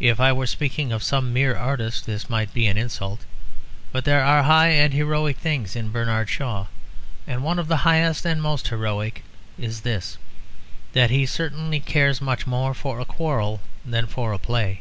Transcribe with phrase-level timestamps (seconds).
[0.00, 3.26] If I were speaking of some mere artist this might be an insult.
[3.92, 6.68] But there are high and heroic things in Bernard Shaw;
[7.26, 9.24] and one of the highest and most heroic
[9.58, 10.16] is this,
[10.94, 14.80] that he certainly cares much more for a quarrel than for a play.